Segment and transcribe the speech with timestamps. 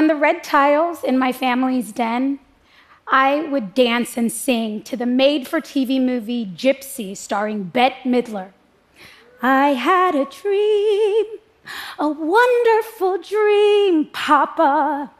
[0.00, 2.38] On the red tiles in my family's den,
[3.06, 8.52] I would dance and sing to the made for TV movie Gypsy starring Bette Midler.
[9.42, 11.26] I had a dream,
[11.98, 15.10] a wonderful dream, Papa.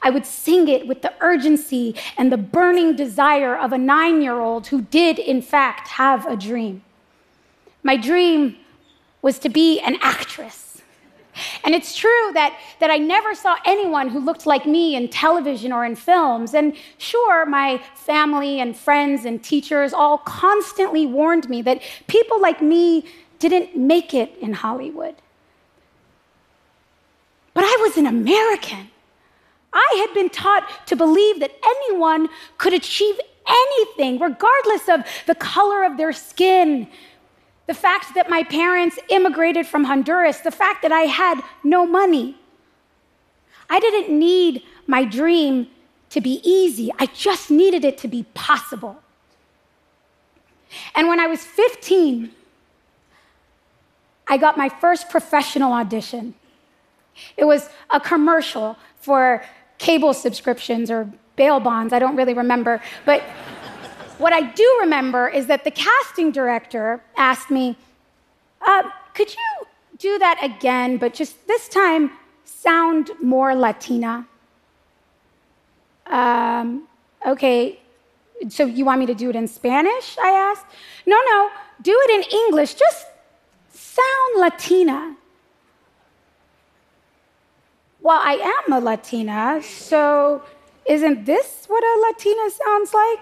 [0.00, 4.38] I would sing it with the urgency and the burning desire of a nine year
[4.38, 6.84] old who did, in fact, have a dream.
[7.82, 8.58] My dream
[9.22, 10.73] was to be an actress.
[11.64, 15.72] And it's true that, that I never saw anyone who looked like me in television
[15.72, 16.54] or in films.
[16.54, 22.62] And sure, my family and friends and teachers all constantly warned me that people like
[22.62, 23.04] me
[23.38, 25.14] didn't make it in Hollywood.
[27.52, 28.90] But I was an American.
[29.72, 35.84] I had been taught to believe that anyone could achieve anything, regardless of the color
[35.84, 36.88] of their skin,
[37.66, 42.36] the fact that my parents immigrated from Honduras, the fact that I had no money.
[43.70, 45.68] I didn't need my dream
[46.10, 48.98] to be easy, I just needed it to be possible.
[50.94, 52.30] And when I was 15,
[54.28, 56.34] I got my first professional audition.
[57.36, 59.44] It was a commercial for
[59.78, 62.80] cable subscriptions or bail bonds, I don't really remember.
[63.04, 63.22] But
[64.18, 67.76] what I do remember is that the casting director asked me,
[68.62, 68.82] uh,
[69.14, 69.66] Could you
[69.98, 72.10] do that again, but just this time
[72.44, 74.26] sound more Latina?
[76.06, 76.86] Um,
[77.26, 77.80] okay,
[78.48, 80.16] so you want me to do it in Spanish?
[80.18, 80.66] I asked.
[81.06, 81.50] No, no,
[81.82, 82.74] do it in English.
[82.74, 83.06] Just
[83.72, 85.16] sound Latina.
[88.00, 90.42] Well, I am a Latina, so
[90.84, 93.18] isn't this what a Latina sounds like?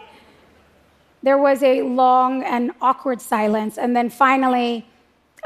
[1.22, 4.86] There was a long and awkward silence, and then finally,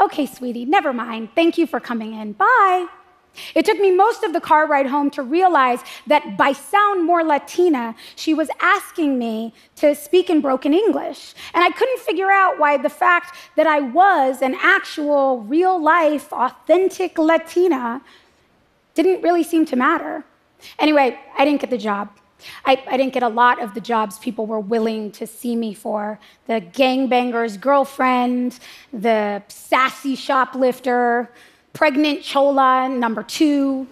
[0.00, 1.30] okay, sweetie, never mind.
[1.34, 2.32] Thank you for coming in.
[2.32, 2.86] Bye.
[3.54, 7.22] It took me most of the car ride home to realize that by sound more
[7.22, 11.34] Latina, she was asking me to speak in broken English.
[11.54, 16.32] And I couldn't figure out why the fact that I was an actual, real life,
[16.32, 18.00] authentic Latina
[18.94, 20.24] didn't really seem to matter.
[20.78, 22.08] Anyway, I didn't get the job.
[22.64, 25.74] I, I, didn't get a lot of the jobs people were willing to see me
[25.74, 28.58] for the gangbanger's girlfriend,
[28.92, 31.30] the sassy shoplifter,
[31.72, 33.86] pregnant chola number two.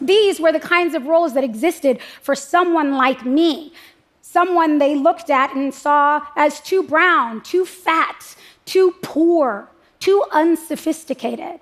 [0.00, 3.72] These were the kinds of roles that existed for someone like me,
[4.20, 11.60] someone they looked at and saw as too brown, too fat, too poor, too unsophisticated.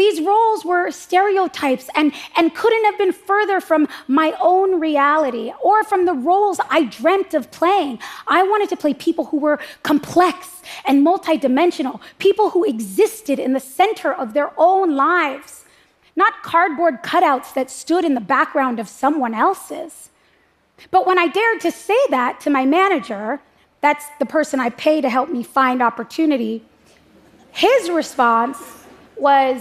[0.00, 5.84] These roles were stereotypes and, and couldn't have been further from my own reality or
[5.84, 7.98] from the roles I dreamt of playing.
[8.26, 13.60] I wanted to play people who were complex and multidimensional, people who existed in the
[13.60, 15.66] center of their own lives,
[16.16, 20.08] not cardboard cutouts that stood in the background of someone else's.
[20.90, 23.38] But when I dared to say that to my manager,
[23.82, 26.64] that's the person I pay to help me find opportunity,
[27.52, 28.56] his response
[29.18, 29.60] was,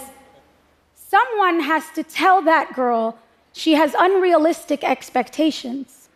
[1.09, 3.18] Someone has to tell that girl
[3.52, 6.08] she has unrealistic expectations.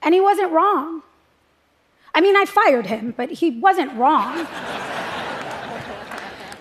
[0.00, 1.02] And he wasn't wrong.
[2.14, 4.36] I mean, I fired him, but he wasn't wrong.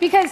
[0.01, 0.31] because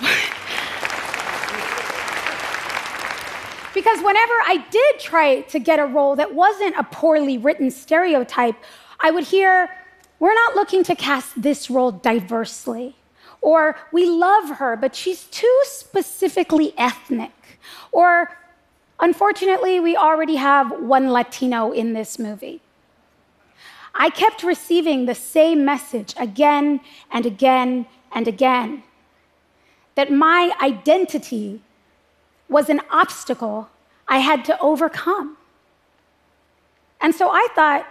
[3.72, 8.56] because whenever I did try to get a role that wasn't a poorly written stereotype,
[8.98, 9.70] I would hear,
[10.18, 12.96] "We're not looking to cast this role diversely."
[13.44, 17.58] Or we love her, but she's too specifically ethnic.
[17.92, 18.38] Or
[18.98, 22.62] unfortunately, we already have one Latino in this movie.
[23.94, 26.80] I kept receiving the same message again
[27.12, 28.82] and again and again
[29.94, 31.60] that my identity
[32.48, 33.68] was an obstacle
[34.08, 35.36] I had to overcome.
[36.98, 37.86] And so I thought,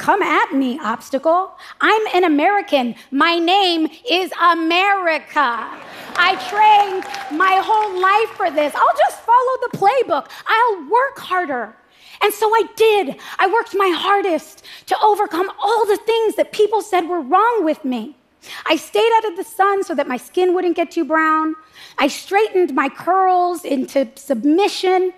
[0.00, 1.52] Come at me, obstacle.
[1.78, 2.94] I'm an American.
[3.10, 5.68] My name is America.
[6.16, 7.04] I trained
[7.38, 8.74] my whole life for this.
[8.74, 10.30] I'll just follow the playbook.
[10.46, 11.76] I'll work harder.
[12.22, 13.16] And so I did.
[13.38, 17.84] I worked my hardest to overcome all the things that people said were wrong with
[17.84, 18.16] me.
[18.64, 21.56] I stayed out of the sun so that my skin wouldn't get too brown.
[21.98, 25.12] I straightened my curls into submission.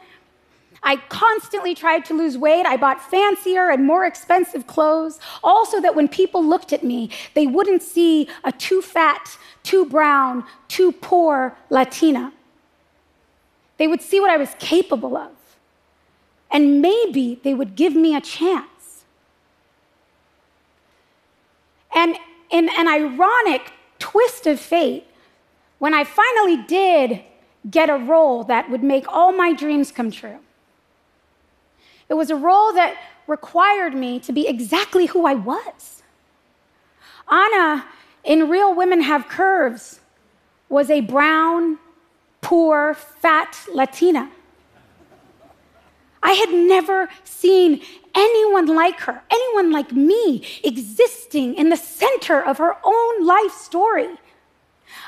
[0.82, 2.67] I constantly tried to lose weight.
[2.67, 7.46] I bought fancier and more expensive clothes, also that when people looked at me, they
[7.46, 12.32] wouldn't see a too fat, too brown, too poor Latina.
[13.79, 15.31] They would see what I was capable of.
[16.50, 19.05] And maybe they would give me a chance.
[21.94, 22.17] And
[22.50, 25.06] in an ironic twist of fate,
[25.78, 27.23] when I finally did
[27.70, 30.38] get a role that would make all my dreams come true.
[32.12, 36.03] It was a role that required me to be exactly who I was.
[37.26, 37.87] Anna
[38.23, 40.00] in Real Women Have Curves
[40.69, 41.79] was a brown,
[42.43, 44.31] poor, fat Latina.
[46.23, 47.81] I had never seen
[48.14, 54.19] anyone like her, anyone like me, existing in the center of her own life story.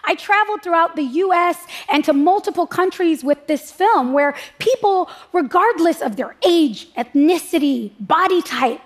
[0.07, 6.01] I traveled throughout the US and to multiple countries with this film where people, regardless
[6.01, 8.83] of their age, ethnicity, body type,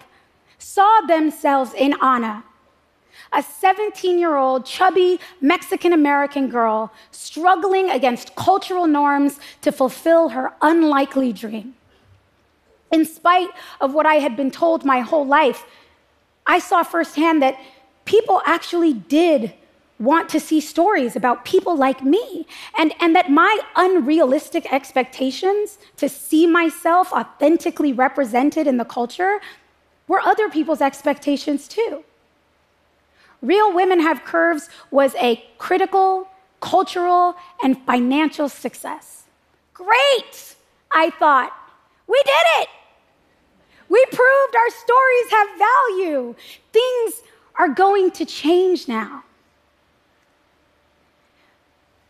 [0.59, 2.45] saw themselves in Anna.
[3.33, 10.55] A 17 year old, chubby Mexican American girl struggling against cultural norms to fulfill her
[10.63, 11.75] unlikely dream.
[12.91, 13.51] In spite
[13.81, 15.67] of what I had been told my whole life,
[16.47, 17.59] I saw firsthand that
[18.07, 19.53] people actually did
[19.99, 22.47] want to see stories about people like me,
[22.77, 29.41] and, and that my unrealistic expectations to see myself authentically represented in the culture
[30.07, 32.05] were other people's expectations too.
[33.43, 36.29] Real Women Have Curves was a critical,
[36.61, 39.25] cultural, and financial success.
[39.75, 40.57] Great,
[40.91, 41.53] I thought.
[42.07, 42.69] We did it.
[43.89, 46.35] We proved our stories have value.
[46.73, 47.23] Things
[47.59, 49.25] are going to change now.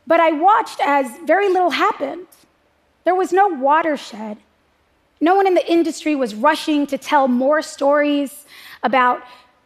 [0.09, 2.27] But I watched as very little happened.
[3.05, 4.39] There was no watershed.
[5.21, 8.47] No one in the industry was rushing to tell more stories
[8.83, 9.23] about,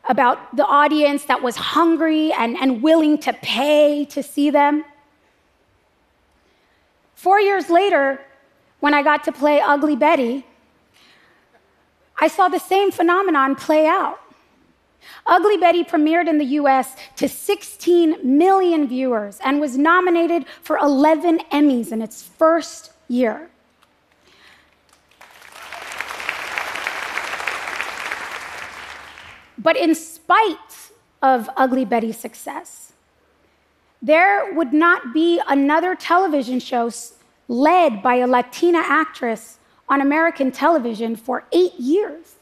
[0.09, 4.85] about the audience that was hungry and, and willing to pay to see them.
[7.15, 8.21] Four years later,
[8.81, 10.44] when I got to play Ugly Betty,
[12.21, 14.19] I saw the same phenomenon play out.
[15.26, 21.40] Ugly Betty premiered in the US to 16 million viewers and was nominated for 11
[21.52, 23.49] Emmys in its first year.
[29.58, 30.90] But in spite
[31.22, 32.93] of Ugly Betty's success,
[34.00, 36.90] there would not be another television show
[37.46, 39.58] led by a Latina actress
[39.88, 42.34] on American television for eight years.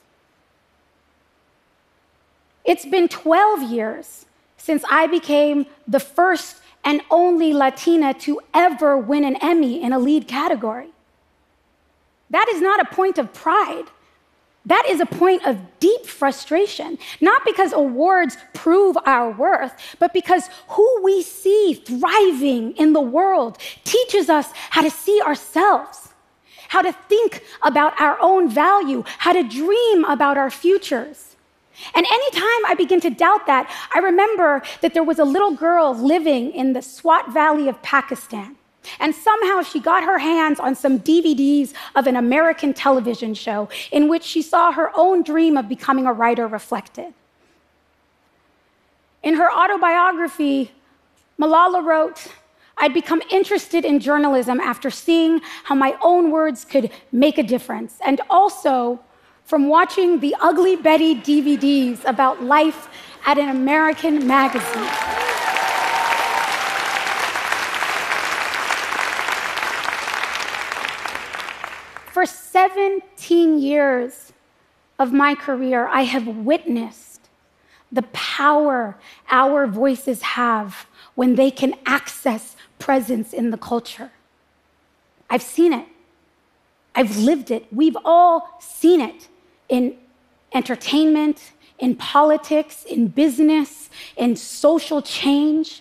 [2.65, 4.27] It's been 12 years
[4.57, 9.99] since I became the first and only Latina to ever win an Emmy in a
[9.99, 10.91] lead category.
[12.31, 13.85] That is not a point of pride.
[14.67, 20.49] That is a point of deep frustration, not because awards prove our worth, but because
[20.69, 26.11] who we see thriving in the world teaches us how to see ourselves,
[26.69, 31.30] how to think about our own value, how to dream about our futures.
[31.95, 35.95] And anytime I begin to doubt that, I remember that there was a little girl
[35.95, 38.57] living in the Swat Valley of Pakistan.
[38.99, 44.09] And somehow she got her hands on some DVDs of an American television show in
[44.09, 47.13] which she saw her own dream of becoming a writer reflected.
[49.23, 50.73] In her autobiography,
[51.39, 52.27] Malala wrote,
[52.79, 57.99] I'd become interested in journalism after seeing how my own words could make a difference,
[58.03, 59.01] and also
[59.51, 62.89] from watching the Ugly Betty DVDs about life
[63.27, 64.89] at an American magazine.
[72.13, 74.33] For 17 years
[75.01, 77.29] of my career, I have witnessed
[77.91, 78.97] the power
[79.33, 84.13] our voices have when they can access presence in the culture.
[85.29, 85.89] I've seen it.
[86.95, 87.67] I've lived it.
[87.73, 89.27] We've all seen it
[89.71, 89.97] in
[90.53, 95.81] entertainment, in politics, in business, in social change.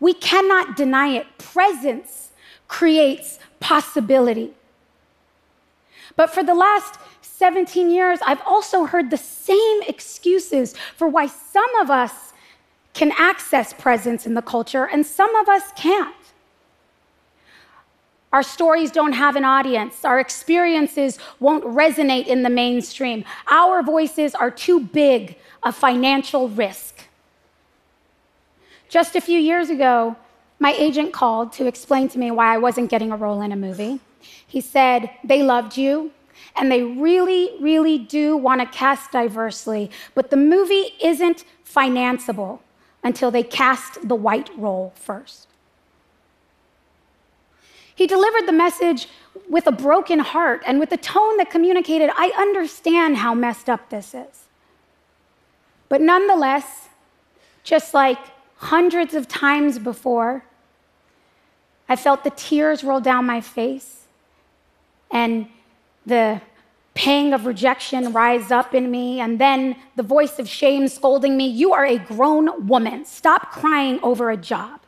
[0.00, 1.26] We cannot deny it.
[1.38, 2.30] Presence
[2.68, 4.52] creates possibility.
[6.16, 11.74] But for the last 17 years, I've also heard the same excuses for why some
[11.80, 12.32] of us
[12.92, 16.14] can access presence in the culture and some of us can't.
[18.32, 20.04] Our stories don't have an audience.
[20.04, 23.24] Our experiences won't resonate in the mainstream.
[23.50, 27.06] Our voices are too big a financial risk.
[28.88, 30.16] Just a few years ago,
[30.60, 33.56] my agent called to explain to me why I wasn't getting a role in a
[33.56, 34.00] movie.
[34.46, 36.12] He said, They loved you,
[36.56, 42.60] and they really, really do want to cast diversely, but the movie isn't financeable
[43.04, 45.47] until they cast the white role first.
[47.98, 49.08] He delivered the message
[49.48, 53.90] with a broken heart and with a tone that communicated, I understand how messed up
[53.90, 54.44] this is.
[55.88, 56.90] But nonetheless,
[57.64, 58.18] just like
[58.58, 60.44] hundreds of times before,
[61.88, 64.06] I felt the tears roll down my face
[65.10, 65.48] and
[66.06, 66.40] the
[66.94, 71.48] pang of rejection rise up in me, and then the voice of shame scolding me
[71.48, 73.04] You are a grown woman.
[73.04, 74.82] Stop crying over a job.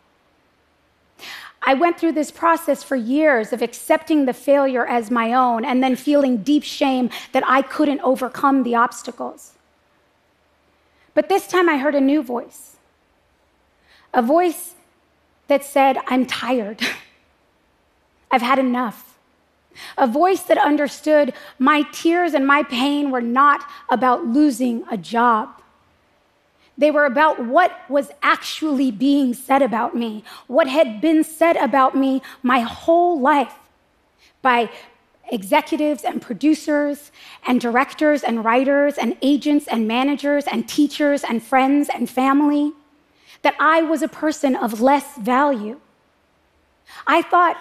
[1.63, 5.83] I went through this process for years of accepting the failure as my own and
[5.83, 9.53] then feeling deep shame that I couldn't overcome the obstacles.
[11.13, 12.77] But this time I heard a new voice
[14.13, 14.75] a voice
[15.47, 16.81] that said, I'm tired.
[18.31, 19.19] I've had enough.
[19.97, 25.60] A voice that understood my tears and my pain were not about losing a job.
[26.81, 31.95] They were about what was actually being said about me, what had been said about
[31.95, 33.53] me my whole life
[34.41, 34.71] by
[35.31, 37.13] executives and producers
[37.47, 42.73] and directors and writers and agents and managers and teachers and friends and family
[43.43, 45.81] that I was a person of less value.
[47.07, 47.59] I thought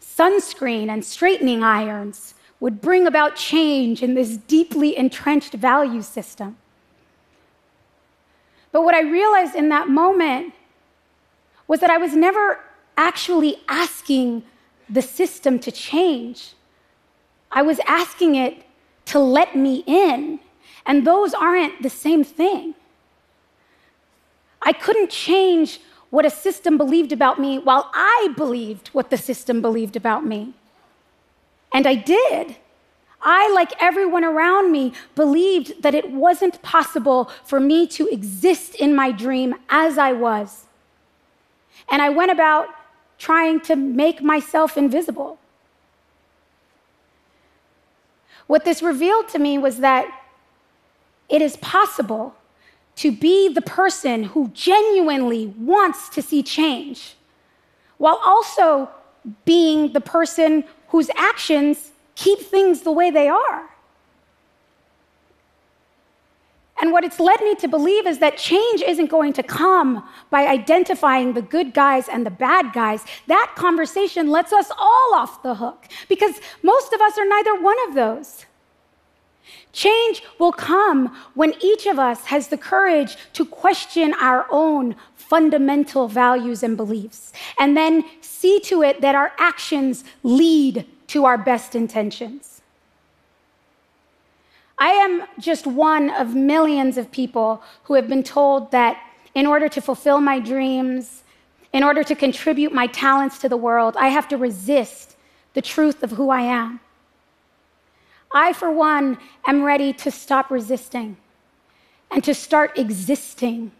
[0.00, 6.56] sunscreen and straightening irons would bring about change in this deeply entrenched value system.
[8.72, 10.54] But what I realized in that moment
[11.66, 12.60] was that I was never
[12.96, 14.42] actually asking
[14.88, 16.52] the system to change.
[17.50, 18.64] I was asking it
[19.06, 20.40] to let me in.
[20.84, 22.74] And those aren't the same thing.
[24.62, 25.80] I couldn't change
[26.10, 30.54] what a system believed about me while I believed what the system believed about me.
[31.72, 32.56] And I did.
[33.26, 38.94] I, like everyone around me, believed that it wasn't possible for me to exist in
[38.94, 40.66] my dream as I was.
[41.90, 42.68] And I went about
[43.18, 45.38] trying to make myself invisible.
[48.46, 50.06] What this revealed to me was that
[51.28, 52.36] it is possible
[52.94, 57.16] to be the person who genuinely wants to see change,
[57.98, 58.88] while also
[59.44, 63.70] being the person whose actions keep things the way they are.
[66.78, 70.46] And what it's led me to believe is that change isn't going to come by
[70.46, 73.04] identifying the good guys and the bad guys.
[73.28, 77.76] That conversation lets us all off the hook because most of us are neither one
[77.88, 78.44] of those.
[79.72, 86.08] Change will come when each of us has the courage to question our own fundamental
[86.08, 91.74] values and beliefs, and then see to it that our actions lead to our best
[91.74, 92.60] intentions.
[94.76, 99.02] I am just one of millions of people who have been told that
[99.34, 101.22] in order to fulfill my dreams,
[101.72, 105.16] in order to contribute my talents to the world, I have to resist
[105.54, 106.80] the truth of who I am.
[108.34, 111.16] I, for one, am ready to stop resisting
[112.10, 113.72] and to start existing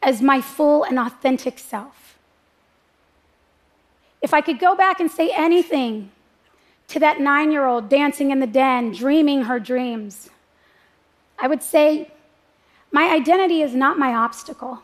[0.00, 2.16] as my full and authentic self.
[4.22, 6.12] If I could go back and say anything
[6.90, 10.28] to that nine year old dancing in the den, dreaming her dreams,
[11.38, 12.10] I would say,
[12.92, 14.80] My identity is not my obstacle.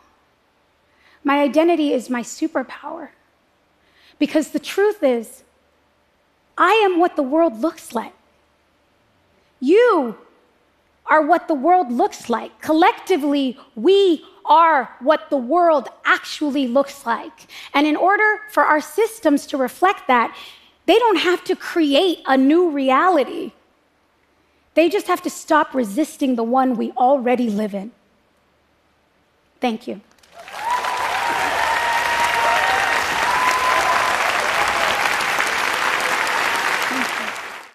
[1.24, 3.08] My identity is my superpower.
[4.18, 5.42] Because the truth is,
[6.56, 8.14] I am what the world looks like.
[9.60, 10.16] You
[11.06, 12.60] are what the world looks like.
[12.60, 17.48] Collectively, we are what the world actually looks like.
[17.74, 20.36] And in order for our systems to reflect that,
[20.86, 23.52] they don't have to create a new reality.
[24.74, 27.90] They just have to stop resisting the one we already live in.
[29.60, 30.00] Thank you.